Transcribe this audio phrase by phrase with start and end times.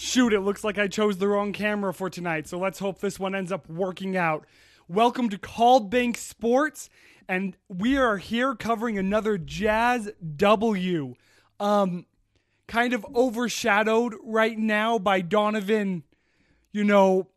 [0.00, 3.18] Shoot, it looks like I chose the wrong camera for tonight, so let's hope this
[3.18, 4.46] one ends up working out.
[4.86, 6.88] Welcome to Called Bank Sports,
[7.28, 11.16] and we are here covering another Jazz W.
[11.58, 12.06] Um,
[12.68, 16.04] kind of overshadowed right now by Donovan,
[16.70, 17.30] you know,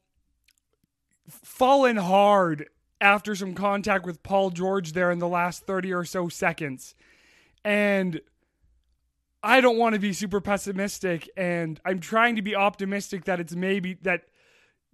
[1.28, 2.68] fallen hard
[3.02, 6.93] after some contact with Paul George there in the last 30 or so seconds.
[7.66, 8.21] And
[9.44, 13.55] I don't want to be super pessimistic, and I'm trying to be optimistic that it's
[13.55, 14.26] maybe that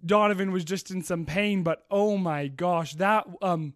[0.04, 3.74] Donovan was just in some pain, but oh my gosh, that um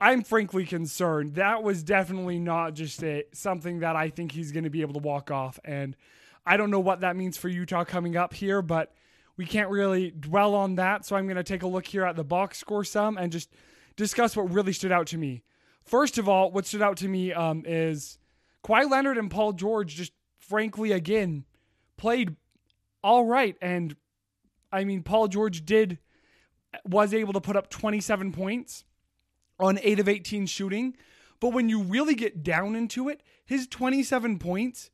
[0.00, 1.34] I'm frankly concerned.
[1.34, 4.94] That was definitely not just a something that I think he's going to be able
[4.94, 5.96] to walk off and
[6.44, 8.92] I don't know what that means for Utah coming up here, but
[9.36, 12.16] we can't really dwell on that, so I'm going to take a look here at
[12.16, 13.50] the box score some and just
[13.96, 15.42] discuss what really stood out to me.
[15.84, 18.18] First of all, what stood out to me um, is
[18.64, 21.44] Kawhi Leonard and Paul George just frankly again
[21.96, 22.36] played
[23.02, 23.56] all right.
[23.60, 23.96] And
[24.70, 25.98] I mean Paul George did
[26.84, 28.84] was able to put up 27 points
[29.58, 30.96] on 8 of 18 shooting.
[31.40, 34.90] But when you really get down into it his 27 points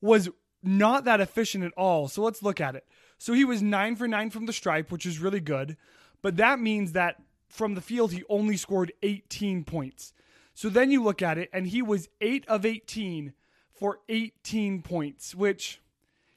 [0.00, 0.28] was
[0.62, 2.08] not that efficient at all.
[2.08, 2.86] So let's look at it.
[3.18, 5.76] So he was 9 for 9 from the stripe which is really good.
[6.22, 7.16] But that means that
[7.48, 10.14] from the field he only scored 18 points
[10.54, 13.32] so then you look at it, and he was 8 of 18
[13.72, 15.80] for 18 points, which,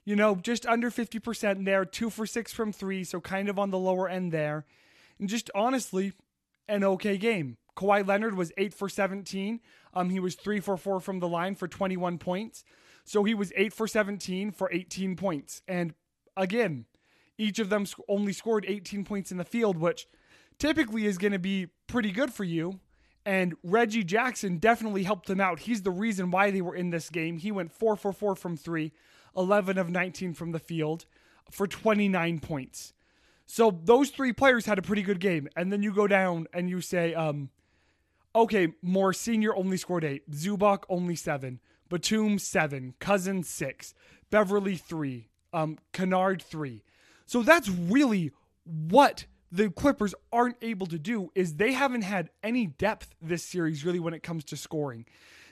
[0.06, 3.70] you know, just under 50% there, 2 for 6 from 3, so kind of on
[3.70, 4.66] the lower end there.
[5.20, 6.14] And just honestly,
[6.68, 7.58] an okay game.
[7.76, 9.59] Kawhi Leonard was 8 for 17.
[9.94, 12.64] Um, he was 3 for 4 from the line for 21 points.
[13.06, 15.62] So he was 8 for 17 for 18 points.
[15.68, 15.94] And
[16.36, 16.86] again,
[17.38, 20.08] each of them only scored 18 points in the field, which
[20.58, 22.80] typically is going to be pretty good for you.
[23.28, 25.59] And Reggie Jackson definitely helped them out.
[25.59, 27.39] He's the reason why they were in this game.
[27.39, 28.94] He went 4 for 4 from 3,
[29.36, 31.06] 11 of 19 from the field
[31.52, 32.94] for 29 points.
[33.45, 35.50] So those three players had a pretty good game.
[35.58, 37.50] And then you go down and you say, um,
[38.34, 41.59] okay, Morris Senior only scored 8, Zubac only 7,
[41.90, 43.94] Batum 7, Cousins 6,
[44.29, 46.81] Beverley 3, um, Kennard 3.
[47.25, 48.31] So that's really
[48.63, 53.85] what the Clippers aren't able to do is they haven't had any depth this series
[53.85, 55.06] really when it comes to scoring.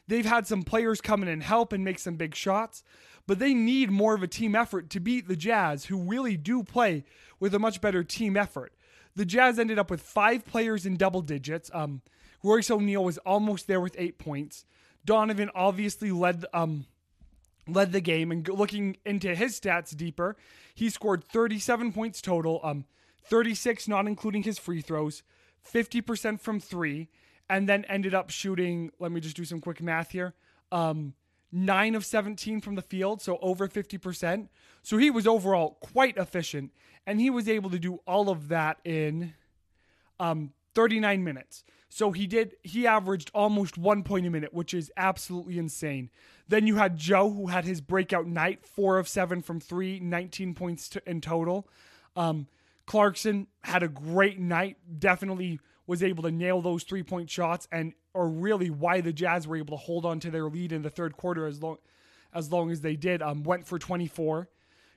[0.08, 2.84] They've had some players come in and help and make some big shots,
[3.26, 6.64] but they need more of a team effort to beat the Jazz, who really do
[6.64, 7.04] play
[7.40, 8.74] with a much better team effort.
[9.16, 11.72] The Jazz ended up with five players in double digits.
[11.74, 12.02] Um,
[12.44, 14.66] Royce O'Neale was almost there with eight points.
[15.06, 16.86] Donovan obviously led um,
[17.68, 20.36] led the game, and looking into his stats deeper,
[20.74, 22.60] he scored 37 points total.
[22.64, 22.86] Um,
[23.28, 25.24] 36 not including his free throws,
[25.72, 27.10] 50% from 3
[27.50, 30.34] and then ended up shooting, let me just do some quick math here.
[30.72, 31.14] Um
[31.52, 34.50] 9 of 17 from the field, so over 50%.
[34.82, 36.74] So he was overall quite efficient
[37.08, 39.34] and he was able to do all of that in
[40.20, 41.64] um 39 minutes.
[41.88, 46.10] So he did he averaged almost 1 point a minute, which is absolutely insane.
[46.48, 50.56] Then you had Joe who had his breakout night, 4 of 7 from 3, 19
[50.56, 51.68] points to, in total.
[52.16, 52.48] Um
[52.86, 54.78] Clarkson had a great night.
[55.00, 59.48] Definitely was able to nail those three point shots and are really why the Jazz
[59.48, 61.78] were able to hold on to their lead in the third quarter as long
[62.34, 63.22] as long as they did.
[63.22, 64.50] Um, went for 24.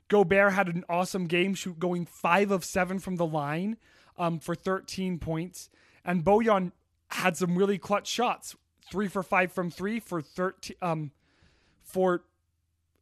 [0.09, 3.77] Gobert had an awesome game, shoot going five of seven from the line
[4.16, 5.69] um, for 13 points.
[6.04, 6.72] And Bojan
[7.10, 8.56] had some really clutch shots,
[8.91, 11.10] three for five from three for 13 um,
[11.82, 12.22] for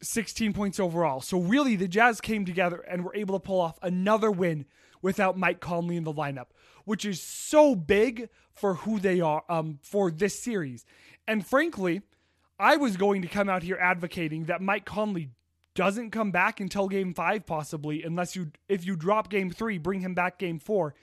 [0.06, 1.21] 16 points overall.
[1.21, 4.67] So really, the Jazz came together and were able to pull off another win
[5.03, 6.47] without Mike Conley in the lineup,
[6.84, 10.84] which is so big for who they are um, for this series.
[11.28, 12.03] And frankly,
[12.59, 15.31] I was going to come out here advocating that Mike Conley
[15.75, 20.00] doesn't come back until game five, possibly, unless you if you drop game three, bring
[20.00, 20.95] him back game four.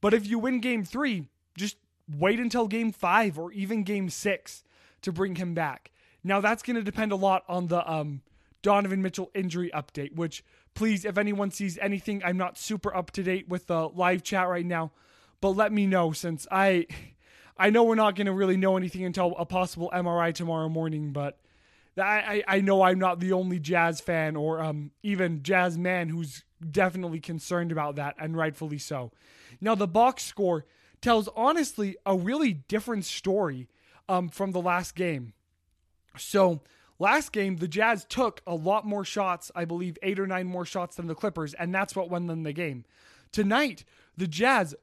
[0.00, 1.76] But if you win game three, just
[2.08, 4.62] wait until game five or even game six
[5.02, 5.90] to bring him back.
[6.22, 8.22] Now that's going to depend a lot on the um,
[8.64, 10.16] Donovan Mitchell injury update.
[10.16, 10.42] Which
[10.74, 14.48] please, if anyone sees anything, I'm not super up to date with the live chat
[14.48, 14.90] right now,
[15.40, 16.88] but let me know since I
[17.56, 21.12] I know we're not going to really know anything until a possible MRI tomorrow morning,
[21.12, 21.38] but.
[21.96, 26.42] I, I know I'm not the only Jazz fan or um, even Jazz man who's
[26.68, 29.12] definitely concerned about that, and rightfully so.
[29.60, 30.66] Now, the box score
[31.00, 33.68] tells honestly a really different story
[34.08, 35.34] um, from the last game.
[36.16, 36.62] So
[36.98, 40.64] last game, the Jazz took a lot more shots, I believe eight or nine more
[40.64, 42.84] shots than the Clippers, and that's what won them the game.
[43.32, 43.84] Tonight,
[44.16, 44.74] the Jazz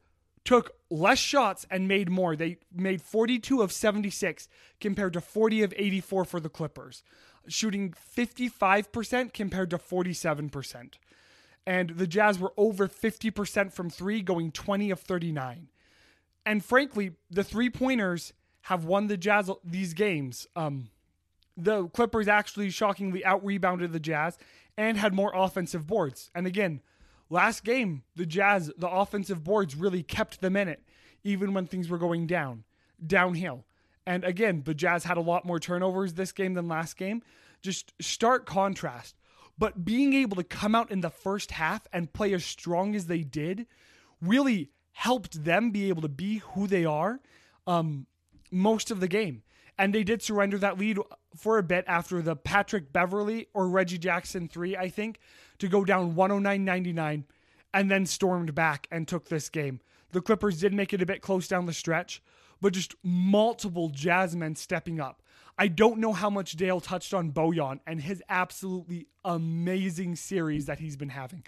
[0.44, 2.36] took less shots and made more.
[2.36, 4.48] They made 42 of 76
[4.80, 7.04] compared to 40 of 84 for the Clippers.
[7.48, 10.94] shooting 55% compared to 47%.
[11.66, 15.70] And the Jazz were over 50% from three, going 20 of 39.
[16.46, 20.48] And frankly, the three pointers have won the Jazz these games.
[20.56, 20.90] Um,
[21.64, 24.38] the Clippers actually shockingly out rebounded the Jazz
[24.78, 26.30] and had more offensive boards.
[26.34, 26.82] And again,
[27.30, 30.84] last game, the Jazz, the offensive boards really kept them in it,
[31.24, 32.64] even when things were going down,
[33.06, 33.66] downhill.
[34.06, 37.22] And again, the Jazz had a lot more turnovers this game than last game.
[37.62, 39.16] Just stark contrast.
[39.58, 43.06] But being able to come out in the first half and play as strong as
[43.06, 43.68] they did
[44.22, 47.20] really helped them be able to be who they are
[47.68, 48.08] um,
[48.50, 49.44] most of the game.
[49.78, 51.00] And they did surrender that lead
[51.36, 55.20] for a bit after the Patrick Beverley or Reggie Jackson three, I think,
[55.60, 57.24] to go down 109.99
[57.74, 59.80] and then stormed back and took this game.
[60.12, 62.22] The Clippers did make it a bit close down the stretch,
[62.60, 65.24] but just multiple Jazzmen stepping up.
[65.58, 70.80] I don't know how much Dale touched on Bojan and his absolutely amazing series that
[70.80, 71.44] he's been having.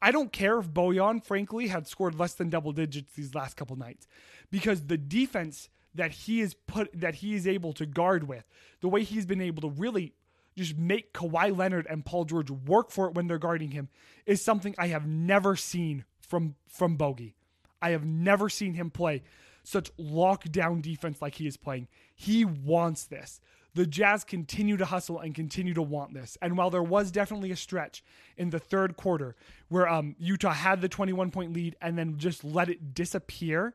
[0.00, 3.76] I don't care if Bojan, frankly, had scored less than double digits these last couple
[3.76, 4.06] nights
[4.50, 8.44] because the defense that he is put that he is able to guard with,
[8.80, 10.14] the way he's been able to really
[10.56, 13.88] just make Kawhi Leonard and Paul George work for it when they're guarding him
[14.26, 17.34] is something I have never seen from from Bogey.
[17.80, 19.22] I have never seen him play
[19.62, 21.88] such lockdown defense like he is playing.
[22.14, 23.40] He wants this.
[23.74, 26.38] The Jazz continue to hustle and continue to want this.
[26.40, 28.02] And while there was definitely a stretch
[28.36, 29.36] in the third quarter
[29.68, 33.74] where um, Utah had the 21 point lead and then just let it disappear,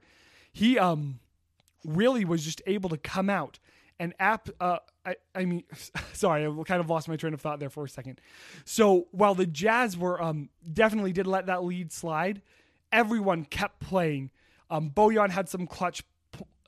[0.51, 1.19] he um
[1.85, 3.59] really was just able to come out.
[4.00, 5.63] And app uh, I, I mean
[6.13, 8.19] sorry i kind of lost my train of thought there for a second.
[8.65, 12.41] So while the jazz were um definitely did let that lead slide
[12.91, 14.31] everyone kept playing.
[14.69, 16.03] Um bojan had some clutch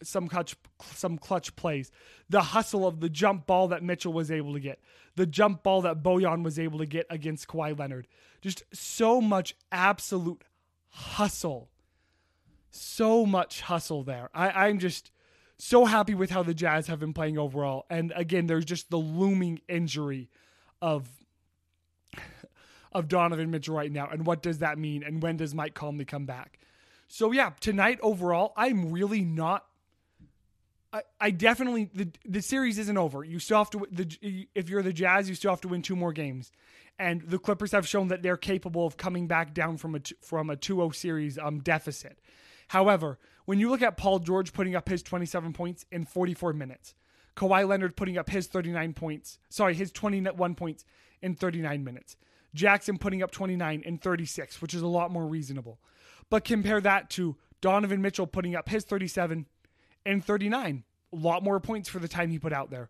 [0.04, 0.56] some clutch
[0.94, 1.92] some clutch plays.
[2.30, 4.80] The hustle of the jump ball that mitchell was able to get
[5.16, 8.08] the jump ball that bojan was able to get against Kawhi leonard.
[8.42, 10.44] Just so much absolute
[10.90, 11.70] hustle
[12.76, 14.30] so much hustle there.
[14.34, 15.12] I, I'm just
[15.58, 17.86] so happy with how the Jazz have been playing overall.
[17.90, 20.30] And again, there's just the looming injury
[20.82, 21.08] of
[22.92, 24.08] of Donovan Mitchell right now.
[24.08, 25.04] And what does that mean?
[25.04, 26.60] And when does Mike Conley come back?
[27.08, 29.66] So yeah, tonight overall, I'm really not.
[30.92, 33.24] I, I definitely the the series isn't over.
[33.24, 35.96] You still have to the if you're the Jazz, you still have to win two
[35.96, 36.52] more games,
[36.98, 40.50] and the Clippers have shown that they're capable of coming back down from a from
[40.50, 42.20] a 2-0 series um deficit.
[42.70, 46.96] However, when you look at Paul George putting up his 27 points in 44 minutes,
[47.36, 50.86] Kawhi Leonard putting up his 39 points, sorry, his 21 points
[51.22, 52.16] in 39 minutes,
[52.54, 55.80] Jackson putting up 29 in 36, which is a lot more reasonable.
[56.30, 59.46] But compare that to Donovan Mitchell putting up his 37
[60.06, 62.90] and 39, a lot more points for the time he put out there.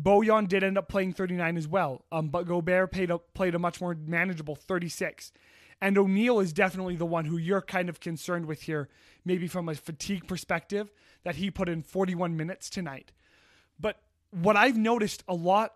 [0.00, 3.58] Bojan did end up playing 39 as well, um, but Gobert played a, played a
[3.58, 5.32] much more manageable 36.
[5.80, 8.88] And O'Neale is definitely the one who you're kind of concerned with here,
[9.24, 10.90] maybe from a fatigue perspective,
[11.24, 13.12] that he put in 41 minutes tonight.
[13.78, 15.74] But what I've noticed a lot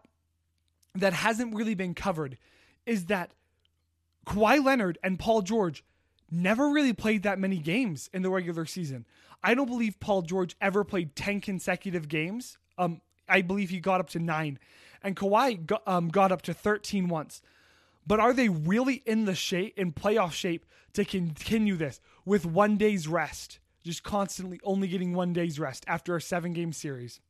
[0.94, 2.36] that hasn't really been covered
[2.84, 3.32] is that
[4.26, 5.84] Kawhi Leonard and Paul George
[6.30, 9.06] never really played that many games in the regular season.
[9.42, 12.58] I don't believe Paul George ever played 10 consecutive games.
[12.78, 14.58] Um, I believe he got up to nine,
[15.02, 17.42] and Kawhi got, um, got up to 13 once.
[18.06, 22.76] But are they really in the shape in playoff shape to continue this with one
[22.76, 23.60] day's rest?
[23.84, 27.20] Just constantly only getting one day's rest after a seven game series.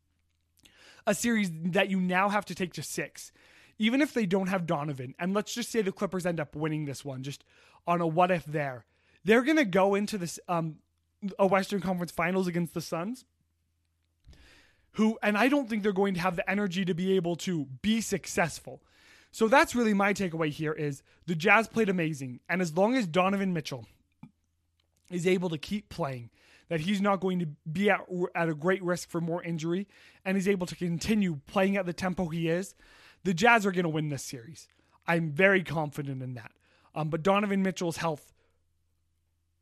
[1.06, 3.32] A series that you now have to take to six.
[3.78, 6.84] Even if they don't have Donovan, and let's just say the Clippers end up winning
[6.84, 7.42] this one, just
[7.86, 8.84] on a what if there,
[9.24, 10.76] they're gonna go into this um
[11.38, 13.24] a Western Conference Finals against the Suns
[14.92, 17.66] who and I don't think they're going to have the energy to be able to
[17.82, 18.82] be successful.
[19.32, 22.40] So that's really my takeaway here is the Jazz played amazing.
[22.48, 23.86] And as long as Donovan Mitchell
[25.10, 26.30] is able to keep playing,
[26.68, 28.00] that he's not going to be at,
[28.34, 29.88] at a great risk for more injury,
[30.24, 32.74] and he's able to continue playing at the tempo he is,
[33.24, 34.68] the Jazz are going to win this series.
[35.06, 36.52] I'm very confident in that.
[36.94, 38.32] Um, but Donovan Mitchell's health,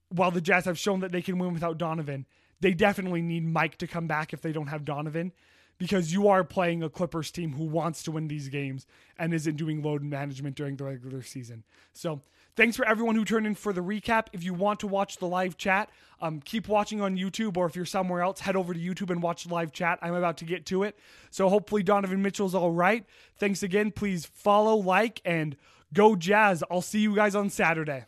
[0.08, 2.26] while the Jazz have shown that they can win without Donovan,
[2.60, 5.32] they definitely need Mike to come back if they don't have Donovan
[5.80, 8.86] because you are playing a Clippers team who wants to win these games
[9.18, 11.64] and isn't doing load management during the regular season.
[11.94, 12.20] So,
[12.54, 14.26] thanks for everyone who turned in for the recap.
[14.34, 15.88] If you want to watch the live chat,
[16.20, 19.22] um, keep watching on YouTube, or if you're somewhere else, head over to YouTube and
[19.22, 19.98] watch the live chat.
[20.02, 20.98] I'm about to get to it.
[21.30, 23.06] So, hopefully, Donovan Mitchell's all right.
[23.38, 23.90] Thanks again.
[23.90, 25.56] Please follow, like, and
[25.94, 26.62] go Jazz.
[26.70, 28.04] I'll see you guys on Saturday.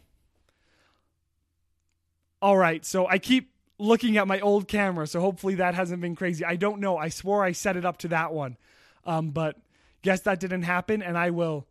[2.43, 3.52] All right, so I keep
[3.83, 6.45] looking at my old camera, so hopefully that hasn't been crazy.
[6.45, 6.97] I don't know.
[6.97, 8.57] I swore I set it up to that one.
[9.05, 9.57] Um, but
[10.03, 11.67] guess that didn't happen, and I will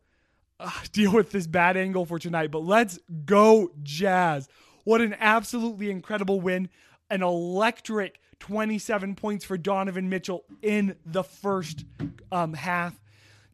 [0.60, 2.50] uh, deal with this bad angle for tonight.
[2.50, 4.48] But let's go, Jazz.
[4.84, 6.68] What an absolutely incredible win.
[7.10, 11.84] An electric 27 points for Donovan Mitchell in the first
[12.30, 13.00] um, half.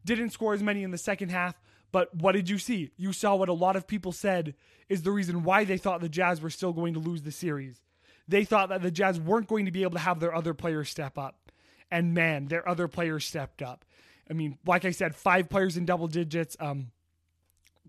[0.05, 1.55] Didn't score as many in the second half,
[1.91, 2.91] but what did you see?
[2.97, 4.55] You saw what a lot of people said
[4.87, 7.81] is the reason why they thought the Jazz were still going to lose the series.
[8.29, 10.89] They thought that the Jazz weren't going to be able to have their other players
[10.89, 11.51] step up.
[11.91, 13.83] And man, their other players stepped up.
[14.29, 16.55] I mean, like I said, five players in double digits.
[16.59, 16.91] Um,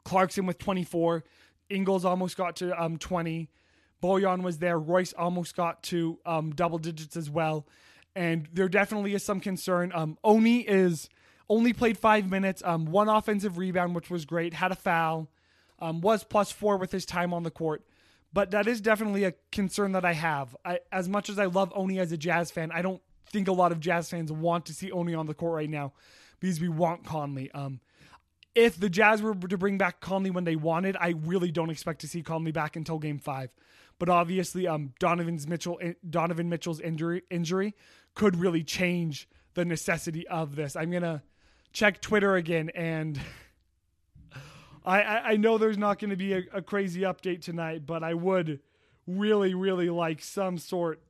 [0.05, 1.25] Clarkson with 24.
[1.69, 3.51] Ingles almost got to um, 20.
[4.03, 4.79] Bojan was there.
[4.79, 7.67] Royce almost got to um, double digits as well.
[8.17, 9.93] And there definitely is some concern.
[9.95, 11.11] Um, Oni is
[11.51, 15.29] only played five minutes, um, one offensive rebound, which was great, had a foul,
[15.81, 17.85] um, was plus four with his time on the court.
[18.33, 20.57] But that is definitely a concern that I have.
[20.65, 23.53] I, as much as I love Oni as a Jazz fan, I don't think a
[23.53, 25.93] lot of Jazz fans want to see Oni on the court right now
[26.39, 27.51] because we want Conley.
[27.53, 27.81] Um,
[28.55, 32.01] if the Jazz were to bring back Conley when they wanted, I really don't expect
[32.03, 33.51] to see Conley back until Game Five.
[33.99, 37.75] But obviously, um, Donovan's Mitchell, Donovan Mitchell's injury injury
[38.15, 40.75] could really change the necessity of this.
[40.75, 41.23] I'm gonna
[41.73, 43.21] check Twitter again, and
[44.85, 48.15] I, I, know there's not going to be a, a crazy update tonight, but I
[48.15, 48.61] would
[49.07, 51.03] really, really like some sort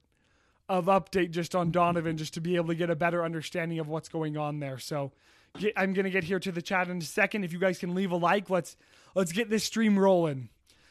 [0.68, 3.88] of update just on Donovan, just to be able to get a better understanding of
[3.88, 4.78] what's going on there.
[4.78, 5.12] So
[5.58, 7.44] get, I'm going to get here to the chat in a second.
[7.44, 8.76] If you guys can leave a like, let's
[9.14, 10.48] let's get this stream rolling.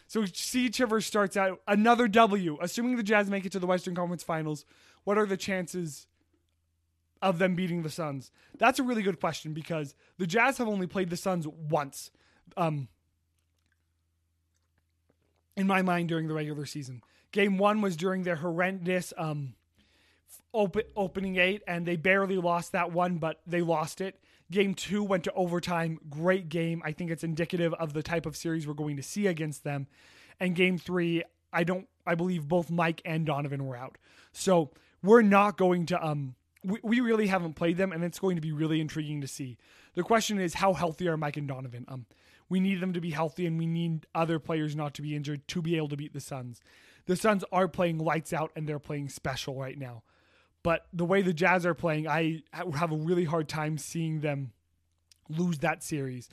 [0.07, 2.57] So C Chiver starts out another W.
[2.61, 4.65] Assuming the Jazz make it to the Western Conference Finals,
[5.03, 6.07] what are the chances
[7.21, 8.31] of them beating the Suns?
[8.57, 12.11] That's a really good question because the Jazz have only played the Suns once.
[12.57, 12.87] Um,
[15.55, 17.01] in my mind, during the regular season,
[17.31, 19.55] game one was during their horrendous um,
[20.53, 24.19] open, opening eight, and they barely lost that one, but they lost it.
[24.51, 25.99] Game two went to overtime.
[26.09, 26.81] Great game.
[26.83, 29.87] I think it's indicative of the type of series we're going to see against them.
[30.39, 31.87] And game three, I don't.
[32.05, 33.97] I believe both Mike and Donovan were out,
[34.31, 34.71] so
[35.03, 38.41] we're not going to um we, we really haven't played them, and it's going to
[38.41, 39.57] be really intriguing to see.
[39.93, 41.85] The question is, how healthy are Mike and Donovan?
[41.87, 42.05] Um,
[42.49, 45.47] we need them to be healthy, and we need other players not to be injured
[45.49, 46.59] to be able to beat the Suns.
[47.05, 50.03] The Suns are playing lights out, and they're playing special right now.
[50.63, 54.51] But the way the Jazz are playing, I have a really hard time seeing them
[55.29, 56.27] lose that series.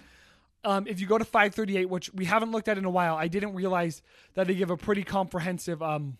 [0.65, 3.29] Um, if you go to 538, which we haven't looked at in a while, I
[3.29, 4.03] didn't realize
[4.35, 6.17] that they give a pretty comprehensive um,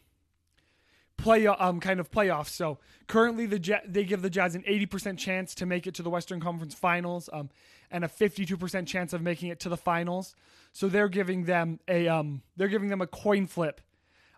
[1.17, 2.51] play um kind of playoffs.
[2.51, 6.11] So currently the they give the Jazz an 80% chance to make it to the
[6.11, 7.51] Western Conference Finals um
[7.91, 10.35] and a 52% chance of making it to the finals.
[10.73, 13.81] So they're giving them a um they're giving them a coin flip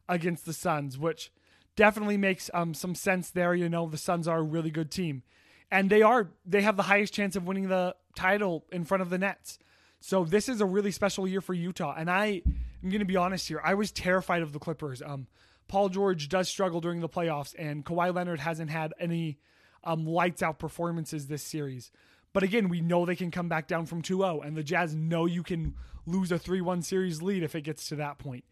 [0.08, 1.32] against the Suns, which
[1.76, 5.22] definitely makes um some sense there, you know, the Suns are a really good team.
[5.70, 9.10] And they are they have the highest chance of winning the title in front of
[9.10, 9.58] the Nets.
[10.00, 12.42] So this is a really special year for Utah and I
[12.80, 13.60] I am going to be honest here.
[13.64, 15.02] I was terrified of the Clippers.
[15.02, 15.26] Um
[15.68, 19.38] Paul George does struggle during the playoffs, and Kawhi Leonard hasn't had any
[19.84, 21.90] um, lights out performances this series.
[22.32, 24.94] But again, we know they can come back down from 2 0, and the Jazz
[24.94, 25.74] know you can
[26.06, 28.44] lose a 3 1 series lead if it gets to that point.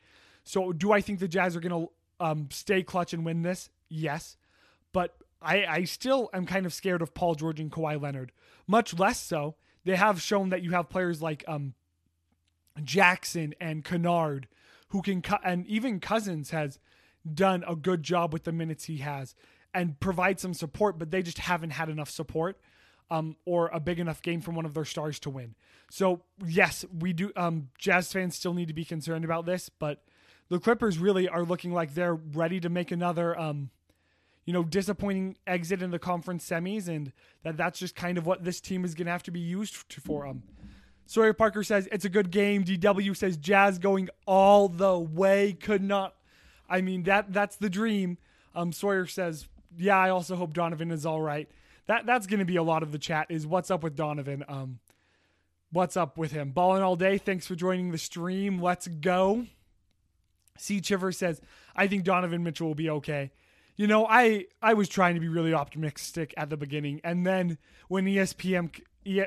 [0.45, 3.71] So, do I think the Jazz are going to um, stay clutch and win this?
[3.89, 4.37] Yes.
[4.93, 8.33] But I, I still am kind of scared of Paul George and Kawhi Leonard.
[8.67, 11.75] Much less so, they have shown that you have players like um,
[12.83, 14.49] Jackson and Kennard
[14.89, 16.79] who can cut, and even Cousins has
[17.35, 19.35] done a good job with the minutes he has
[19.75, 22.59] and provide some support, but they just haven't had enough support
[23.11, 25.55] um, or a big enough game from one of their stars to win.
[25.91, 27.33] So yes, we do.
[27.37, 30.03] Um, Jazz fans still need to be concerned about this, but
[30.49, 33.71] the Clippers really are looking like they're ready to make another, um,
[34.45, 38.45] you know, disappointing exit in the conference semis, and that that's just kind of what
[38.45, 40.27] this team is going to have to be used to, for.
[40.27, 40.43] Um,
[41.07, 42.65] Sawyer Parker says it's a good game.
[42.65, 45.53] DW says Jazz going all the way.
[45.53, 46.15] Could not
[46.69, 48.19] I mean that that's the dream.
[48.55, 51.49] Um, Sawyer says, "Yeah, I also hope Donovan is all right."
[51.87, 53.27] That that's going to be a lot of the chat.
[53.31, 54.45] Is what's up with Donovan?
[54.49, 54.79] Um,
[55.71, 56.51] what's up with him?
[56.51, 57.19] Balling all day.
[57.19, 58.61] Thanks for joining the stream.
[58.61, 59.47] Let's go.
[60.59, 61.41] C Chiver says,
[61.75, 63.31] "I think Donovan Mitchell will be okay."
[63.77, 67.59] You know, I I was trying to be really optimistic at the beginning, and then
[67.89, 68.71] when ESPN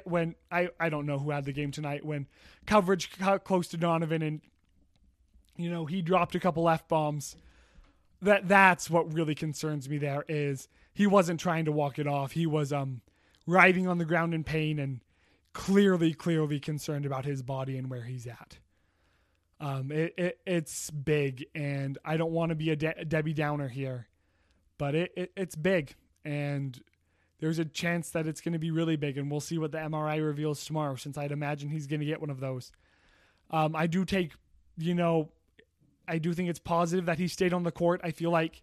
[0.04, 2.28] when I I don't know who had the game tonight when
[2.66, 3.12] coverage
[3.44, 4.42] close to Donovan and
[5.60, 7.36] you know, he dropped a couple f bombs.
[8.22, 9.98] That that's what really concerns me.
[9.98, 12.32] There is he wasn't trying to walk it off.
[12.32, 13.02] He was um
[13.46, 15.02] writhing on the ground in pain and
[15.54, 18.58] clearly, clearly concerned about his body and where he's at.
[19.60, 23.68] Um, it, it it's big, and I don't want to be a De- Debbie Downer
[23.68, 24.08] here,
[24.78, 26.80] but it, it it's big, and
[27.42, 29.78] there's a chance that it's going to be really big, and we'll see what the
[29.80, 30.96] MRI reveals tomorrow.
[30.96, 32.72] Since I'd imagine he's going to get one of those.
[33.52, 34.32] Um, I do take,
[34.78, 35.30] you know,
[36.10, 38.02] I do think it's positive that he stayed on the court.
[38.04, 38.62] I feel like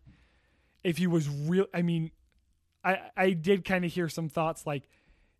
[0.85, 2.11] if he was real, I mean,
[2.85, 4.89] I I did kind of hear some thoughts like,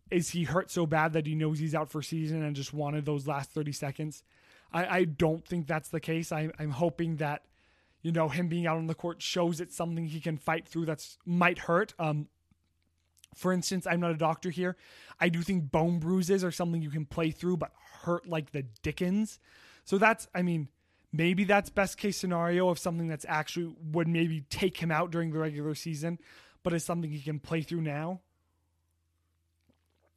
[0.09, 3.05] is he hurt so bad that he knows he's out for season and just wanted
[3.05, 4.23] those last thirty seconds?
[4.71, 6.31] I I don't think that's the case.
[6.31, 7.43] I I'm hoping that.
[8.03, 10.85] You know, him being out on the court shows it's something he can fight through
[10.85, 11.93] that's might hurt.
[11.99, 12.27] Um,
[13.35, 14.77] for instance, I'm not a doctor here.
[15.19, 17.71] I do think bone bruises are something you can play through, but
[18.03, 19.39] hurt like the Dickens.
[19.83, 20.69] So that's, I mean,
[21.17, 25.31] maybe that's best case scenario of something that's actually would maybe take him out during
[25.31, 26.19] the regular season,
[26.63, 28.21] but is something he can play through now.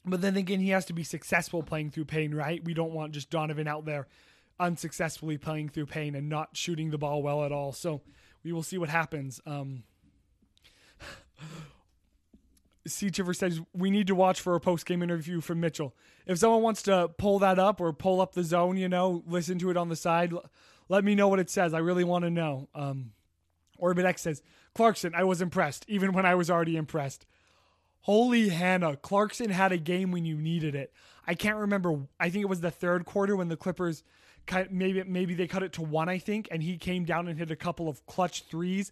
[0.05, 2.65] But then again, he has to be successful playing through pain, right?
[2.65, 4.07] We don't want just Donovan out there
[4.59, 7.73] unsuccessfully playing through pain and not shooting the ball well at all.
[7.73, 8.03] So
[8.45, 9.41] we will see what happens.
[9.47, 9.85] Um,
[12.87, 13.09] C.
[13.09, 15.95] Chiver says we need to watch for a post game interview from Mitchell.
[16.27, 19.59] If someone wants to pull that up or pull up the zone, you know, listen
[19.59, 20.33] to it on the side,
[20.91, 21.73] let me know what it says.
[21.73, 22.69] I really want to know.
[22.75, 23.13] Um,
[23.79, 24.43] Orbit X says
[24.75, 27.25] Clarkson, I was impressed, even when I was already impressed.
[28.03, 30.93] Holy Hannah, Clarkson had a game when you needed it.
[31.27, 31.99] I can't remember.
[32.19, 34.03] I think it was the third quarter when the Clippers
[34.71, 37.51] maybe maybe they cut it to one, I think, and he came down and hit
[37.51, 38.91] a couple of clutch threes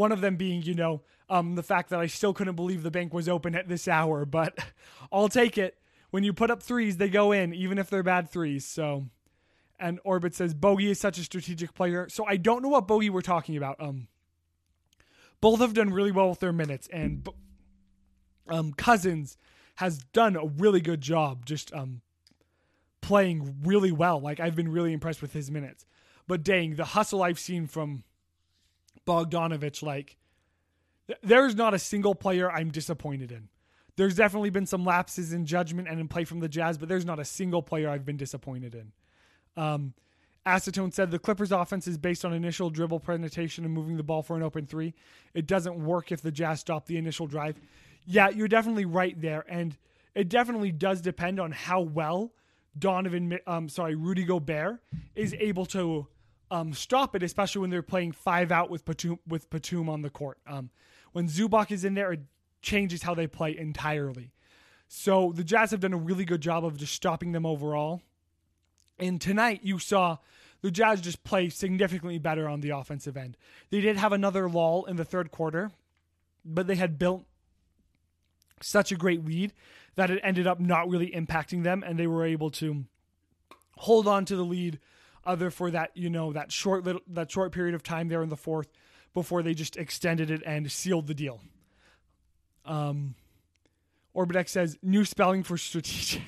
[0.00, 2.90] one of them being, you know, um, the fact that I still couldn't believe the
[2.90, 4.58] bank was open at this hour, but
[5.12, 5.76] I'll take it.
[6.10, 8.64] When you put up threes, they go in, even if they're bad threes.
[8.64, 9.06] So,
[9.80, 12.08] and Orbit says Bogey is such a strategic player.
[12.08, 13.76] So I don't know what Bogey we're talking about.
[13.80, 14.08] Um,
[15.40, 17.26] both have done really well with their minutes, and
[18.48, 19.38] um, Cousins
[19.76, 22.02] has done a really good job, just um,
[23.00, 24.20] playing really well.
[24.20, 25.86] Like I've been really impressed with his minutes.
[26.26, 28.04] But dang, the hustle I've seen from
[29.06, 30.16] Bogdanovich, like
[31.22, 33.48] there's not a single player I'm disappointed in.
[33.96, 37.04] There's definitely been some lapses in judgment and in play from the Jazz, but there's
[37.04, 38.92] not a single player I've been disappointed in.
[39.60, 39.94] Um,
[40.46, 44.22] Acetone said the Clippers' offense is based on initial dribble penetration and moving the ball
[44.22, 44.94] for an open three.
[45.34, 47.60] It doesn't work if the Jazz stop the initial drive.
[48.06, 49.76] Yeah, you're definitely right there, and
[50.14, 52.32] it definitely does depend on how well
[52.78, 54.80] Donovan, um, sorry, Rudy Gobert
[55.14, 56.06] is able to
[56.50, 60.10] um, stop it, especially when they're playing five out with Batum, with Batum on the
[60.10, 60.38] court.
[60.46, 60.70] Um,
[61.12, 62.20] when Zubac is in there, it
[62.62, 64.32] changes how they play entirely.
[64.88, 68.02] So the Jazz have done a really good job of just stopping them overall.
[69.00, 70.18] And tonight you saw
[70.62, 73.36] the Jazz just play significantly better on the offensive end.
[73.70, 75.70] They did have another lull in the third quarter,
[76.44, 77.24] but they had built
[78.60, 79.54] such a great lead
[79.94, 82.84] that it ended up not really impacting them, and they were able to
[83.76, 84.78] hold on to the lead
[85.24, 88.28] other for that you know that short little that short period of time there in
[88.28, 88.68] the fourth
[89.12, 91.40] before they just extended it and sealed the deal.
[92.64, 93.14] Um,
[94.14, 96.22] Orbidex says new spelling for strategic.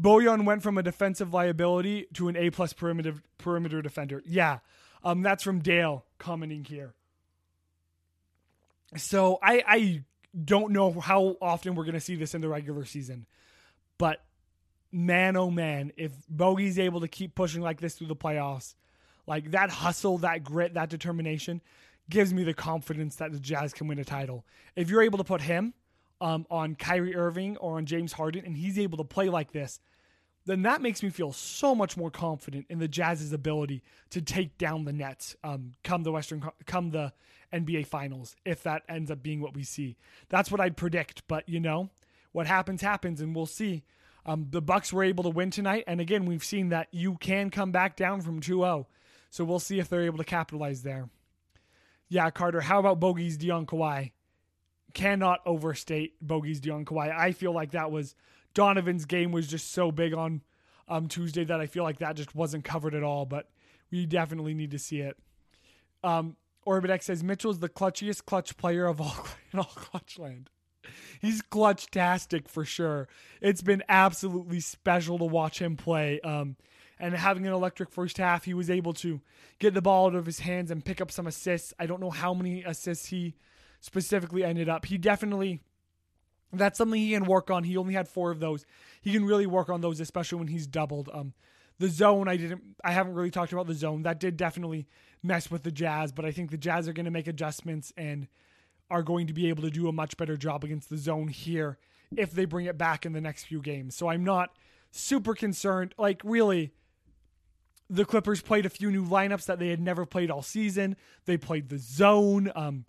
[0.00, 4.22] Bojan went from a defensive liability to an A plus perimeter perimeter defender.
[4.26, 4.58] Yeah,
[5.04, 6.94] um, that's from Dale commenting here.
[8.96, 10.04] So I I
[10.44, 13.26] don't know how often we're to see this in the regular season,
[13.98, 14.24] but
[14.90, 18.74] man, oh man, if Bogey's able to keep pushing like this through the playoffs,
[19.26, 21.60] like that hustle, that grit, that determination
[22.08, 24.44] gives me the confidence that the Jazz can win a title.
[24.74, 25.74] If you're able to put him
[26.22, 29.80] um, on Kyrie Irving or on James Harden and he's able to play like this,
[30.46, 34.56] then that makes me feel so much more confident in the Jazz's ability to take
[34.56, 37.12] down the Nets um, come the Western come the
[37.52, 39.96] NBA Finals if that ends up being what we see.
[40.28, 41.90] That's what I'd predict, but you know,
[42.30, 43.82] what happens happens and we'll see.
[44.24, 47.50] Um, the Bucks were able to win tonight, and again, we've seen that you can
[47.50, 48.86] come back down from 2-0.
[49.30, 51.08] So we'll see if they're able to capitalize there.
[52.08, 54.12] Yeah, Carter, how about Bogey's Dion Kawhi?
[54.94, 57.10] Cannot overstate Bogey's Dion Kawhi.
[57.16, 58.14] I feel like that was
[58.54, 60.42] Donovan's game was just so big on
[60.88, 63.48] um, Tuesday that I feel like that just wasn't covered at all, but
[63.90, 65.16] we definitely need to see it.
[66.04, 70.50] Um, Orbitex says Mitchell's the clutchiest clutch player of all in all clutch land.
[71.20, 73.08] He's clutch-tastic for sure.
[73.40, 76.20] It's been absolutely special to watch him play.
[76.20, 76.56] Um,
[76.98, 79.20] and having an electric first half, he was able to
[79.58, 81.72] get the ball out of his hands and pick up some assists.
[81.78, 83.34] I don't know how many assists he
[83.82, 84.86] specifically ended up.
[84.86, 85.60] He definitely
[86.54, 87.64] that's something he can work on.
[87.64, 88.64] He only had four of those.
[89.00, 91.08] He can really work on those, especially when he's doubled.
[91.12, 91.32] Um,
[91.78, 94.02] the zone, I didn't, I haven't really talked about the zone.
[94.02, 94.86] That did definitely
[95.22, 98.28] mess with the Jazz, but I think the Jazz are going to make adjustments and
[98.90, 101.78] are going to be able to do a much better job against the zone here
[102.16, 103.96] if they bring it back in the next few games.
[103.96, 104.50] So I'm not
[104.90, 105.94] super concerned.
[105.96, 106.72] Like, really,
[107.88, 110.96] the Clippers played a few new lineups that they had never played all season.
[111.24, 112.84] They played the zone, um,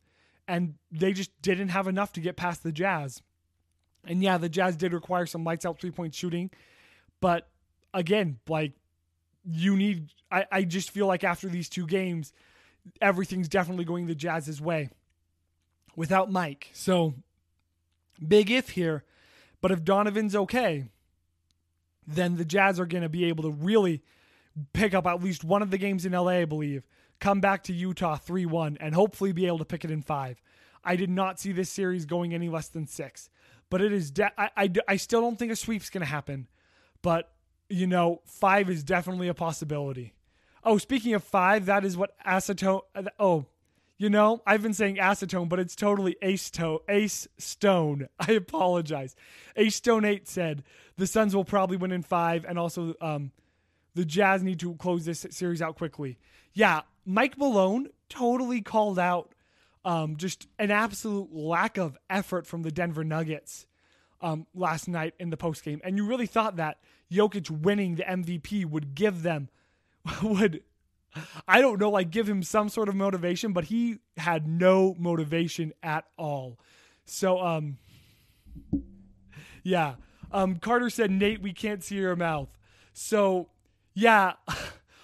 [0.47, 3.21] and they just didn't have enough to get past the Jazz.
[4.05, 6.51] And yeah, the Jazz did require some lights out three point shooting,
[7.21, 7.47] but
[7.93, 8.73] again, like
[9.45, 10.09] you need.
[10.31, 12.33] I, I just feel like after these two games,
[13.01, 14.89] everything's definitely going the Jazz's way
[15.95, 16.69] without Mike.
[16.73, 17.13] So
[18.25, 19.03] big if here,
[19.61, 20.85] but if Donovan's okay,
[22.07, 24.01] then the Jazz are going to be able to really
[24.73, 26.83] pick up at least one of the games in LA, I believe,
[27.23, 30.41] come back to Utah 3 1, and hopefully be able to pick it in five.
[30.83, 33.29] I did not see this series going any less than six,
[33.69, 36.49] but it is, de- I, I, I still don't think a sweep's going to happen,
[37.01, 37.31] but
[37.69, 40.13] you know, five is definitely a possibility.
[40.65, 42.81] Oh, speaking of five, that is what acetone.
[43.17, 43.45] Oh,
[43.97, 48.09] you know, I've been saying acetone, but it's totally ace, to- ace stone.
[48.19, 49.15] I apologize.
[49.55, 50.63] Ace Stone 8 said
[50.97, 53.31] the Suns will probably win in five, and also um,
[53.95, 56.17] the Jazz need to close this series out quickly.
[56.53, 59.33] Yeah, Mike Malone totally called out
[59.85, 63.65] um, just an absolute lack of effort from the Denver Nuggets
[64.21, 65.81] um, last night in the postgame.
[65.83, 66.77] And you really thought that
[67.11, 69.49] Jokic winning the MVP would give them,
[70.23, 70.63] would,
[71.47, 75.73] I don't know, like give him some sort of motivation, but he had no motivation
[75.83, 76.59] at all.
[77.05, 77.77] So, um,
[79.63, 79.95] yeah.
[80.31, 82.49] Um, Carter said, Nate, we can't see your mouth.
[82.93, 83.49] So,
[83.93, 84.33] yeah.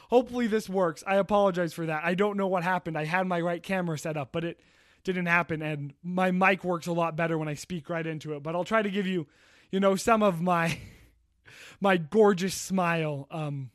[0.10, 1.04] hopefully this works.
[1.08, 2.04] I apologize for that.
[2.04, 2.98] I don't know what happened.
[2.98, 4.60] I had my right camera set up, but it
[5.04, 8.44] didn't happen and my mic works a lot better when I speak right into it.
[8.44, 9.28] But I'll try to give you,
[9.72, 10.78] you know, some of my
[11.80, 13.28] my gorgeous smile.
[13.32, 13.72] Um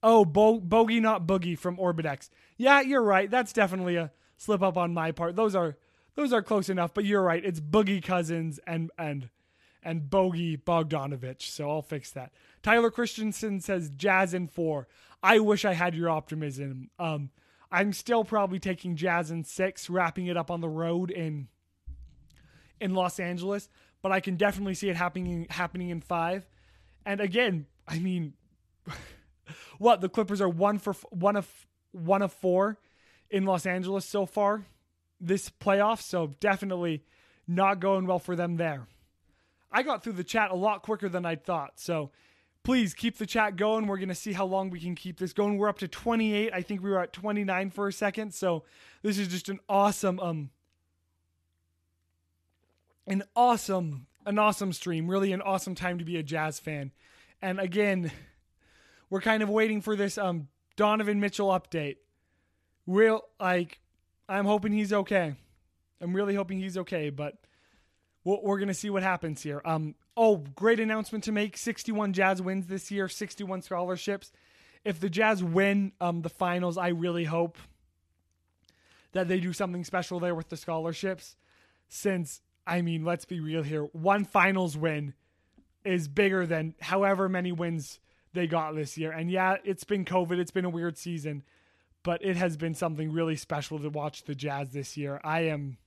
[0.00, 2.30] Oh, bo- bogey not boogie from Orbitex.
[2.56, 3.28] Yeah, you're right.
[3.28, 5.34] That's definitely a slip up on my part.
[5.34, 5.76] Those are
[6.14, 7.44] those are close enough, but you're right.
[7.44, 9.28] It's Boogie Cousins and and
[9.82, 11.42] and Bogey Bogdanovich.
[11.42, 12.32] So I'll fix that.
[12.62, 14.88] Tyler Christensen says Jazz in four.
[15.22, 16.90] I wish I had your optimism.
[16.98, 17.30] Um,
[17.70, 21.48] I'm still probably taking Jazz in six, wrapping it up on the road in
[22.80, 23.68] in Los Angeles,
[24.02, 26.46] but I can definitely see it happening happening in five.
[27.04, 28.34] And again, I mean,
[29.78, 32.78] what the Clippers are one for one of one of four
[33.30, 34.64] in Los Angeles so far
[35.20, 37.02] this playoff, so definitely
[37.46, 38.86] not going well for them there.
[39.70, 42.10] I got through the chat a lot quicker than I thought, so
[42.68, 43.86] please keep the chat going.
[43.86, 45.56] We're going to see how long we can keep this going.
[45.56, 46.50] We're up to 28.
[46.52, 48.34] I think we were at 29 for a second.
[48.34, 48.62] So
[49.00, 50.50] this is just an awesome um
[53.06, 55.08] an awesome an awesome stream.
[55.08, 56.92] Really an awesome time to be a Jazz fan.
[57.40, 58.12] And again,
[59.08, 61.96] we're kind of waiting for this um Donovan Mitchell update.
[62.86, 63.80] Real like
[64.28, 65.36] I'm hoping he's okay.
[66.02, 67.38] I'm really hoping he's okay, but
[68.24, 69.62] we're going to see what happens here.
[69.64, 74.32] Um, oh, great announcement to make 61 Jazz wins this year, 61 scholarships.
[74.84, 77.56] If the Jazz win um, the finals, I really hope
[79.12, 81.36] that they do something special there with the scholarships.
[81.88, 85.14] Since, I mean, let's be real here, one finals win
[85.84, 88.00] is bigger than however many wins
[88.34, 89.12] they got this year.
[89.12, 91.44] And yeah, it's been COVID, it's been a weird season,
[92.02, 95.20] but it has been something really special to watch the Jazz this year.
[95.22, 95.78] I am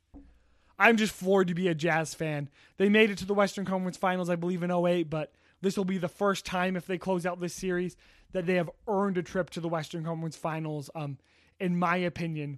[0.81, 2.49] I'm just floored to be a Jazz fan.
[2.77, 5.85] They made it to the Western Conference Finals, I believe, in 08, but this will
[5.85, 7.95] be the first time if they close out this series
[8.31, 11.19] that they have earned a trip to the Western Conference Finals, um,
[11.59, 12.57] in my opinion,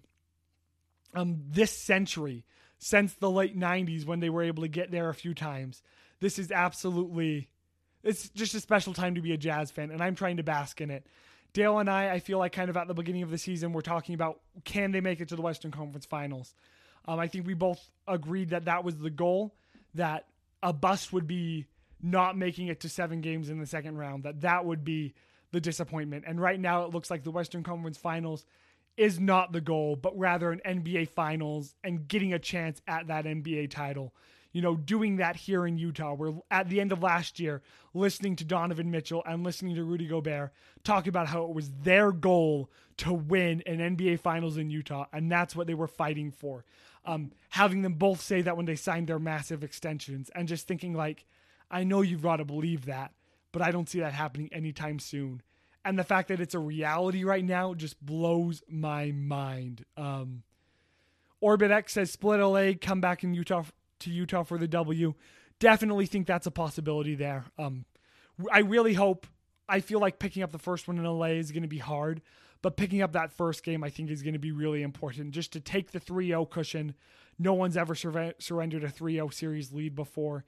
[1.14, 2.46] um, this century,
[2.78, 5.84] since the late 90s when they were able to get there a few times.
[6.22, 7.50] This is absolutely,
[8.04, 10.80] it's just a special time to be a Jazz fan, and I'm trying to bask
[10.80, 11.06] in it.
[11.52, 13.82] Dale and I, I feel like kind of at the beginning of the season, we're
[13.82, 16.56] talking about can they make it to the Western Conference Finals?
[17.06, 19.56] Um, I think we both agreed that that was the goal,
[19.96, 20.28] that
[20.62, 21.68] a bust would be
[22.02, 25.14] not making it to seven games in the second round, that that would be
[25.52, 26.26] the disappointment.
[26.28, 28.46] And right now it looks like the Western Conference Finals
[28.98, 33.26] is not the goal, but rather an NBA Finals and getting a chance at that
[33.26, 34.14] NBA title.
[34.52, 36.14] You know, doing that here in Utah.
[36.14, 37.64] We're at the end of last year
[37.96, 40.52] listening to Donovan Mitchell and listening to Rudy Gobert
[40.84, 45.32] talk about how it was their goal to win an NBA Finals in Utah, and
[45.32, 46.64] that's what they were fighting for
[47.06, 50.94] um, having them both say that when they signed their massive extensions and just thinking
[50.94, 51.26] like
[51.70, 53.12] i know you've got to believe that
[53.52, 55.42] but i don't see that happening anytime soon.
[55.86, 59.84] And the fact that it's a reality right now just blows my mind.
[59.98, 60.44] Um,
[61.42, 63.64] orbit x says split la come back in utah
[64.00, 65.14] to utah for the w.
[65.60, 67.46] Definitely think that's a possibility there.
[67.58, 67.86] Um,
[68.52, 69.28] i really hope
[69.70, 72.22] i feel like picking up the first one in la is going to be hard
[72.64, 75.54] but picking up that first game, I think, is going to be really important just
[75.54, 76.96] to take the 3 0 cushion.
[77.38, 80.46] No one's ever sur- surrendered a 3 0 series lead before.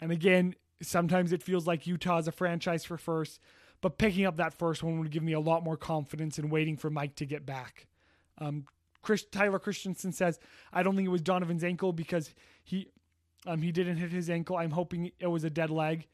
[0.00, 3.38] And again, sometimes it feels like Utah is a franchise for first,
[3.80, 6.76] but picking up that first one would give me a lot more confidence in waiting
[6.76, 7.86] for Mike to get back.
[8.38, 8.64] Um,
[9.02, 10.38] Chris, Tyler Christensen says,
[10.72, 12.88] I don't think it was Donovan's ankle because he
[13.46, 14.56] Um, he didn't hit his ankle.
[14.56, 16.06] I'm hoping it was a dead leg.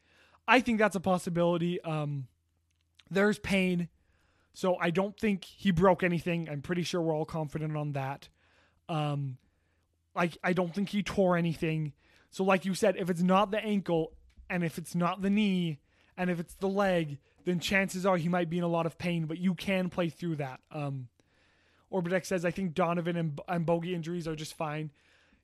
[0.47, 1.81] I think that's a possibility.
[1.81, 2.27] Um,
[3.09, 3.89] there's pain,
[4.55, 6.47] so I don't think he broke anything.
[6.49, 8.29] I'm pretty sure we're all confident on that.
[8.87, 9.37] Um,
[10.15, 11.91] like I don't think he tore anything.
[12.31, 14.13] So, like you said, if it's not the ankle,
[14.49, 15.79] and if it's not the knee,
[16.17, 18.97] and if it's the leg, then chances are he might be in a lot of
[18.97, 19.25] pain.
[19.25, 20.61] But you can play through that.
[20.71, 21.09] Um,
[22.23, 24.89] says I think Donovan and, and Bogey injuries are just fine.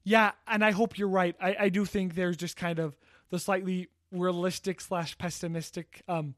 [0.05, 1.35] Yeah, and I hope you're right.
[1.41, 2.95] I, I do think there's just kind of
[3.29, 6.35] the slightly realistic slash pessimistic um,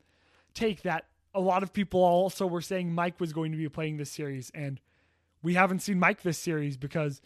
[0.56, 3.98] take that a lot of people also were saying Mike was going to be playing
[3.98, 4.80] this series, and
[5.42, 7.22] we haven't seen Mike this series because,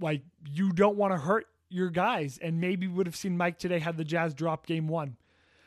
[0.00, 3.78] like, you don't want to hurt your guys, and maybe would have seen Mike today
[3.78, 5.16] had the Jazz drop game one,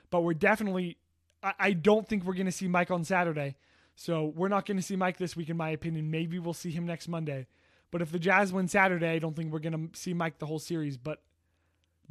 [0.10, 0.98] but we're definitely.
[1.44, 3.56] I, I don't think we're going to see Mike on Saturday,
[3.96, 6.12] so we're not going to see Mike this week, in my opinion.
[6.12, 7.48] Maybe we'll see him next Monday.
[7.92, 10.46] But if the Jazz win Saturday, I don't think we're going to see Mike the
[10.46, 10.98] whole series.
[10.98, 11.22] But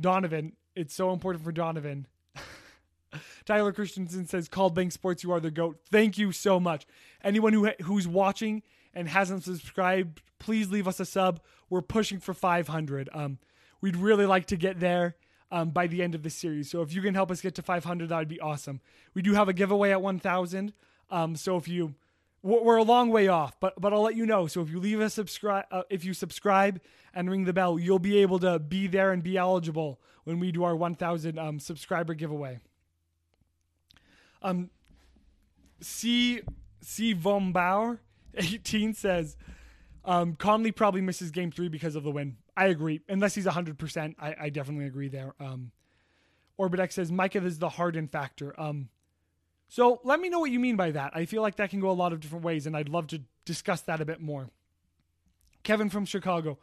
[0.01, 2.07] Donovan, it's so important for Donovan.
[3.45, 6.87] Tyler Christensen says, "Call Bank Sports, you are the goat." Thank you so much.
[7.23, 8.63] Anyone who who's watching
[8.95, 11.41] and hasn't subscribed, please leave us a sub.
[11.69, 13.09] We're pushing for 500.
[13.13, 13.39] Um,
[13.81, 15.17] we'd really like to get there
[15.51, 16.71] um, by the end of the series.
[16.71, 18.81] So if you can help us get to 500, that would be awesome.
[19.15, 20.73] We do have a giveaway at 1,000.
[21.11, 21.95] Um, so if you
[22.45, 24.47] we're a long way off, but but I'll let you know.
[24.47, 26.79] So if you leave a subscribe, uh, if you subscribe
[27.15, 30.53] and ring the bell, you'll be able to be there and be eligible when we
[30.53, 32.61] do our 1,000 um, subscriber giveaway.
[34.45, 34.71] Um,
[35.81, 36.43] C
[36.81, 37.99] C Vombauer
[38.35, 39.37] 18 says,
[40.05, 42.37] um, Conley probably misses game three because of the win.
[42.57, 43.79] I agree, unless he's 100.
[43.79, 45.35] percent I, I definitely agree there.
[45.41, 45.73] Um,
[46.91, 48.59] says Micah is the Harden factor.
[48.61, 48.91] Um,
[49.69, 51.13] so let me know what you mean by that.
[51.17, 53.23] I feel like that can go a lot of different ways, and I'd love to
[53.45, 54.51] discuss that a bit more.
[55.65, 56.59] Kevin from Chicago.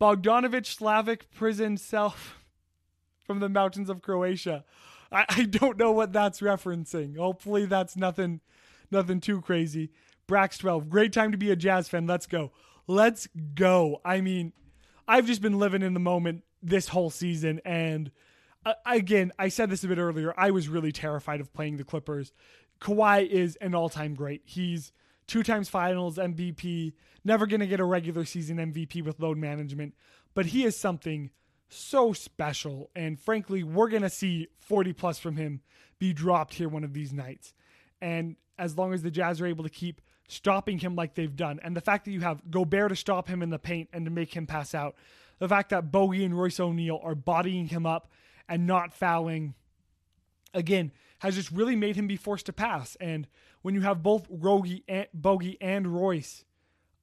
[0.00, 2.38] Bogdanovich Slavic prison self
[3.24, 4.64] from the mountains of Croatia.
[5.14, 7.16] I, I don't know what that's referencing.
[7.16, 8.40] Hopefully that's nothing
[8.90, 9.90] nothing too crazy.
[10.28, 10.88] Brax 12.
[10.88, 12.06] Great time to be a Jazz fan.
[12.06, 12.52] Let's go.
[12.86, 14.00] Let's go.
[14.04, 14.52] I mean,
[15.06, 18.10] I've just been living in the moment this whole season and–
[18.66, 20.34] uh, again, I said this a bit earlier.
[20.36, 22.32] I was really terrified of playing the Clippers.
[22.80, 24.42] Kawhi is an all-time great.
[24.44, 24.92] He's
[25.26, 26.92] two times Finals MVP.
[27.24, 29.94] Never going to get a regular season MVP with load management,
[30.34, 31.30] but he is something
[31.74, 32.90] so special.
[32.94, 35.60] And frankly, we're going to see 40 plus from him
[35.98, 37.52] be dropped here one of these nights.
[38.00, 41.60] And as long as the Jazz are able to keep stopping him like they've done,
[41.62, 44.10] and the fact that you have Gobert to stop him in the paint and to
[44.10, 44.94] make him pass out,
[45.38, 48.10] the fact that Bogey and Royce O'Neale are bodying him up
[48.48, 49.54] and not fouling,
[50.52, 52.96] again, has just really made him be forced to pass.
[53.00, 53.26] And
[53.62, 56.44] when you have both Rogie and, Bogey and Royce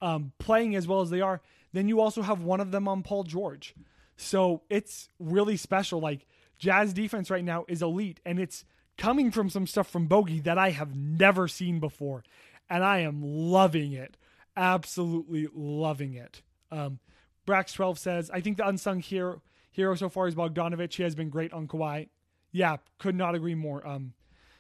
[0.02, 1.42] um, playing as well as they are,
[1.74, 3.76] then you also have one of them on Paul George.
[4.22, 6.00] So it's really special.
[6.00, 8.66] Like Jazz defense right now is elite, and it's
[8.98, 12.24] coming from some stuff from Bogey that I have never seen before,
[12.70, 14.18] and I am loving it.
[14.56, 16.42] Absolutely loving it.
[16.72, 17.00] Um,
[17.48, 20.96] Brax12 says, I think the unsung hero hero so far is Bogdanovich.
[20.96, 22.10] He has been great on Kawhi.
[22.52, 23.86] Yeah, could not agree more.
[23.88, 24.14] Um,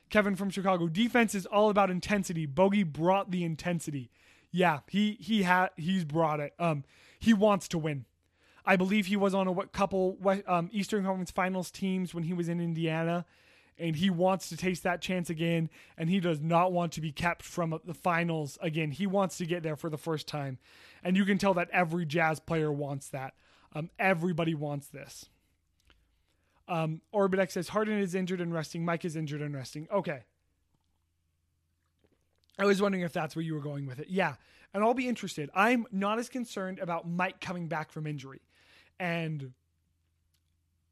[0.09, 0.87] Kevin from Chicago.
[0.87, 2.45] Defense is all about intensity.
[2.45, 4.09] Bogey brought the intensity.
[4.51, 6.53] Yeah, he he had he's brought it.
[6.57, 6.83] Um,
[7.19, 8.05] he wants to win.
[8.65, 12.47] I believe he was on a couple um, Eastern Conference Finals teams when he was
[12.49, 13.25] in Indiana,
[13.79, 15.69] and he wants to taste that chance again.
[15.97, 18.91] And he does not want to be kept from the finals again.
[18.91, 20.59] He wants to get there for the first time,
[21.03, 23.33] and you can tell that every Jazz player wants that.
[23.73, 25.27] Um, everybody wants this.
[26.67, 27.01] Um,
[27.49, 28.85] says Harden is injured and resting.
[28.85, 29.87] Mike is injured and resting.
[29.91, 30.21] Okay.
[32.57, 34.07] I was wondering if that's where you were going with it.
[34.09, 34.35] Yeah.
[34.73, 35.49] And I'll be interested.
[35.53, 38.39] I'm not as concerned about Mike coming back from injury.
[39.01, 39.53] And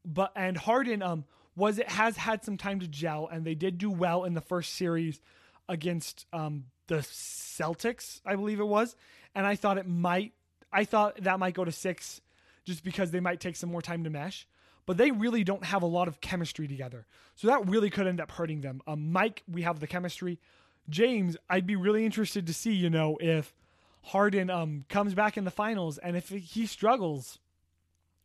[0.04, 3.78] but and Harden um was it has had some time to gel and they did
[3.78, 5.20] do well in the first series
[5.68, 8.96] against um the Celtics, I believe it was.
[9.32, 10.32] And I thought it might
[10.72, 12.20] I thought that might go to 6
[12.64, 14.46] just because they might take some more time to mesh.
[14.86, 17.06] But they really don't have a lot of chemistry together.
[17.36, 18.80] So that really could end up hurting them.
[18.88, 20.40] Um, Mike, we have the chemistry.
[20.88, 23.54] James, I'd be really interested to see, you know, if
[24.02, 27.38] Harden um, comes back in the finals and if he struggles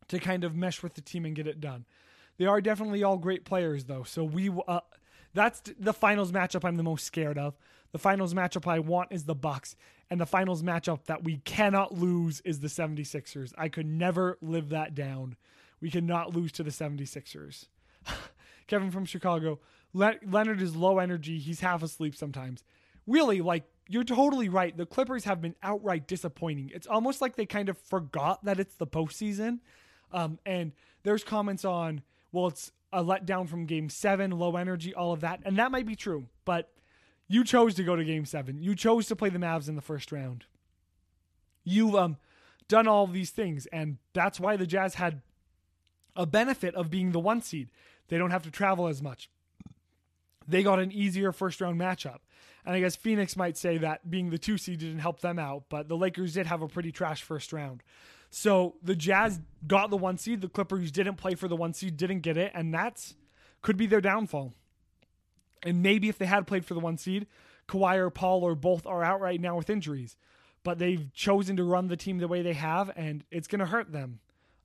[0.10, 1.86] to kind of mesh with the team and get it done.
[2.38, 4.04] They are definitely all great players, though.
[4.04, 4.82] So we, uh,
[5.34, 7.56] that's the finals matchup I'm the most scared of.
[7.92, 9.76] The finals matchup I want is the Bucks,
[10.10, 13.54] and the finals matchup that we cannot lose is the 76ers.
[13.58, 15.38] I could never live that down.
[15.80, 17.68] We cannot lose to the 76ers.
[18.68, 19.60] Kevin from Chicago,
[19.94, 21.40] Le- Leonard is low energy.
[21.40, 22.64] He's half asleep sometimes.
[23.08, 24.76] Really, like, you're totally right.
[24.76, 26.72] The Clippers have been outright disappointing.
[26.74, 29.60] It's almost like they kind of forgot that it's the postseason.
[30.12, 30.72] Um, and
[31.04, 35.42] there's comments on, well, it's a letdown from game seven, low energy, all of that.
[35.44, 36.72] And that might be true, but
[37.28, 38.62] you chose to go to game seven.
[38.62, 40.46] You chose to play the Mavs in the first round.
[41.64, 42.18] You've um,
[42.68, 45.22] done all these things, and that's why the Jazz had
[46.16, 47.70] a benefit of being the one seed.
[48.08, 49.30] They don't have to travel as much.
[50.48, 52.20] They got an easier first round matchup.
[52.66, 55.66] And I guess Phoenix might say that being the two seed didn't help them out,
[55.70, 57.84] but the Lakers did have a pretty trash first round.
[58.32, 60.42] So the Jazz got the one seed.
[60.42, 63.16] The Clippers didn't play for the one seed, didn't get it, and that's
[63.62, 64.54] could be their downfall.
[65.64, 67.28] And maybe if they had played for the one seed,
[67.68, 70.18] Kawhi or Paul or both are out right now with injuries.
[70.64, 73.66] But they've chosen to run the team the way they have, and it's going to
[73.66, 74.20] hurt them.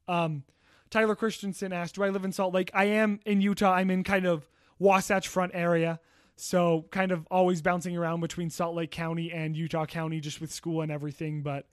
[0.08, 0.44] Um,
[0.90, 2.70] Tyler Christensen asked, Do I live in Salt Lake?
[2.74, 3.74] I am in Utah.
[3.74, 4.48] I'm in kind of
[4.80, 6.00] Wasatch Front area.
[6.34, 10.50] So kind of always bouncing around between Salt Lake County and Utah County just with
[10.50, 11.42] school and everything.
[11.42, 11.68] But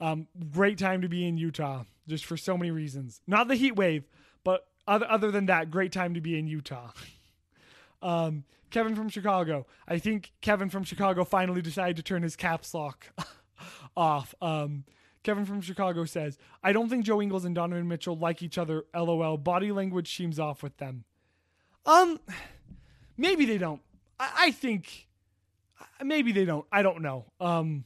[0.00, 3.20] um, great time to be in Utah just for so many reasons.
[3.26, 4.04] Not the heat wave,
[4.42, 6.90] but other, other than that, great time to be in Utah.
[8.02, 9.66] um, Kevin from Chicago.
[9.86, 13.12] I think Kevin from Chicago finally decided to turn his caps lock
[13.96, 14.34] off.
[14.40, 14.84] Um,
[15.22, 18.84] Kevin from Chicago says, I don't think Joe Ingles and Donovan Mitchell like each other.
[18.94, 19.36] LOL.
[19.36, 21.04] Body language seems off with them.
[21.86, 22.20] Um,
[23.16, 23.80] maybe they don't.
[24.18, 25.08] I, I think
[26.02, 26.66] maybe they don't.
[26.70, 27.26] I don't know.
[27.40, 27.84] Um,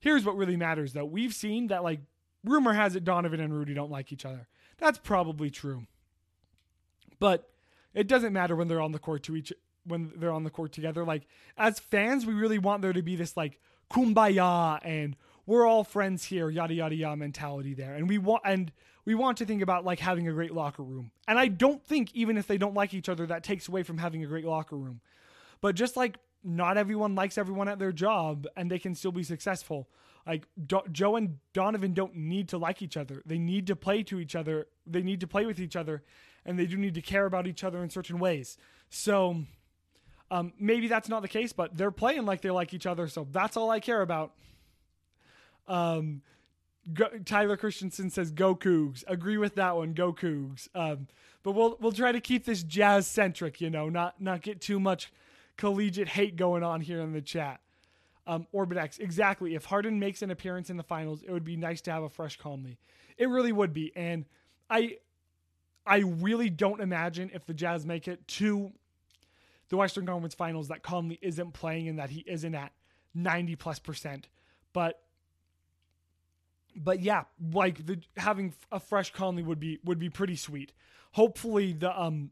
[0.00, 1.04] here's what really matters though.
[1.04, 2.00] We've seen that like
[2.44, 4.48] rumor has it Donovan and Rudy don't like each other.
[4.78, 5.86] That's probably true.
[7.18, 7.48] But
[7.94, 9.52] it doesn't matter when they're on the court to each
[9.84, 11.04] when they're on the court together.
[11.04, 13.58] Like as fans, we really want there to be this like
[13.90, 15.16] kumbaya and
[15.48, 17.94] we're all friends here, yada yada yada mentality there.
[17.94, 18.70] And we want and
[19.06, 21.10] we want to think about like having a great locker room.
[21.26, 23.96] And I don't think even if they don't like each other, that takes away from
[23.96, 25.00] having a great locker room.
[25.62, 29.22] But just like not everyone likes everyone at their job and they can still be
[29.22, 29.88] successful.
[30.26, 33.22] Like Do- Joe and Donovan don't need to like each other.
[33.24, 34.66] They need to play to each other.
[34.86, 36.02] They need to play with each other
[36.44, 38.58] and they do need to care about each other in certain ways.
[38.90, 39.44] So
[40.30, 43.08] um, maybe that's not the case, but they're playing like they like each other.
[43.08, 44.34] So that's all I care about.
[45.68, 46.22] Um,
[46.94, 49.92] Go, Tyler Christensen says "Go Cougs." Agree with that one.
[49.92, 50.68] Go Cougs.
[50.74, 51.06] Um,
[51.42, 53.60] but we'll we'll try to keep this jazz centric.
[53.60, 55.12] You know, not not get too much
[55.56, 57.60] collegiate hate going on here in the chat.
[58.26, 59.54] Um, Orbitex, exactly.
[59.54, 62.10] If Harden makes an appearance in the finals, it would be nice to have a
[62.10, 62.78] fresh Conley.
[63.16, 64.24] It really would be, and
[64.70, 64.96] I
[65.86, 68.72] I really don't imagine if the Jazz make it to
[69.70, 72.72] the Western Conference Finals that Conley isn't playing and that he isn't at
[73.14, 74.28] 90 plus percent.
[74.72, 75.00] But
[76.78, 80.72] but yeah, like the having a fresh Conley would be would be pretty sweet.
[81.12, 82.30] Hopefully the um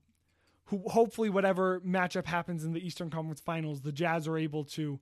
[0.67, 5.01] who hopefully whatever matchup happens in the Eastern Conference Finals, the Jazz are able to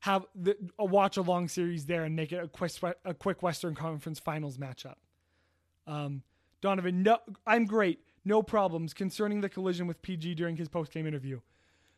[0.00, 2.72] have the, a watch along series there and make it a quick
[3.04, 4.96] a quick Western Conference Finals matchup.
[5.86, 6.22] Um,
[6.60, 11.06] Donovan, no, I'm great, no problems concerning the collision with PG during his post game
[11.06, 11.40] interview.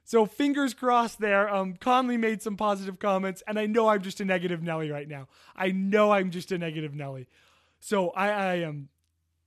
[0.09, 1.55] So fingers crossed there.
[1.55, 5.07] Um, Conley made some positive comments, and I know I'm just a negative Nelly right
[5.07, 5.29] now.
[5.55, 7.29] I know I'm just a negative Nelly.
[7.79, 8.89] So I, I am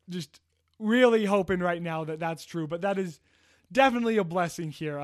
[0.08, 0.40] just
[0.78, 3.20] really hoping right now that that's true, but that is
[3.72, 5.04] definitely a blessing here.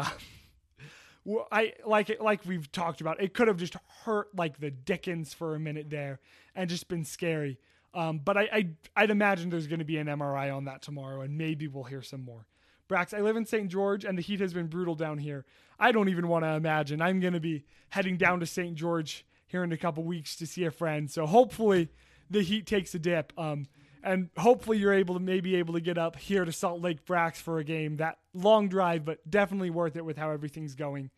[1.52, 3.20] I like like we've talked about.
[3.20, 6.20] It could have just hurt like the Dickens for a minute there,
[6.54, 7.58] and just been scary.
[7.96, 11.22] Um, but I, I I'd imagine there's going to be an MRI on that tomorrow,
[11.22, 12.46] and maybe we'll hear some more.
[12.88, 13.70] Brax, I live in St.
[13.70, 15.46] George and the heat has been brutal down here.
[15.80, 17.02] I don't even want to imagine.
[17.02, 18.76] I'm going to be heading down to St.
[18.76, 21.10] George here in a couple weeks to see a friend.
[21.10, 21.90] So hopefully
[22.30, 23.34] the heat takes a dip.
[23.38, 23.68] Um,
[24.04, 27.36] and hopefully you're able to maybe able to get up here to Salt Lake Brax
[27.38, 27.98] for a game.
[27.98, 31.10] That long drive, but definitely worth it with how everything's going.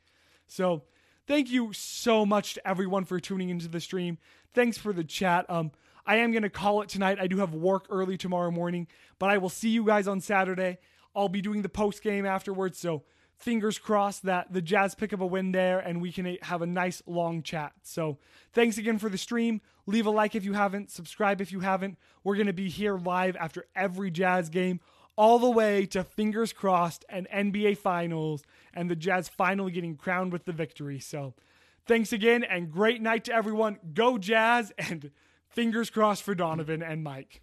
[0.48, 0.84] So
[1.28, 4.18] thank you so much to everyone for tuning into the stream.
[4.54, 5.46] Thanks for the chat.
[5.50, 5.72] Um,
[6.06, 7.20] I am going to call it tonight.
[7.20, 8.88] I do have work early tomorrow morning,
[9.20, 10.80] but I will see you guys on Saturday.
[11.20, 12.80] I'll be doing the post game afterwards.
[12.80, 13.04] So
[13.36, 16.66] fingers crossed that the Jazz pick up a win there and we can have a
[16.66, 17.74] nice long chat.
[17.84, 18.20] So
[18.54, 19.60] thanks again for the stream.
[19.86, 21.98] Leave a like if you haven't, subscribe if you haven't.
[22.24, 24.80] We're going to be here live after every Jazz game,
[25.18, 28.44] all the way to fingers crossed and NBA Finals
[28.74, 31.00] and the Jazz finally getting crowned with the victory.
[31.00, 31.34] So
[31.86, 33.78] thanks again and great night to everyone.
[33.94, 35.12] Go Jazz and
[35.50, 37.42] fingers crossed for Donovan and Mike.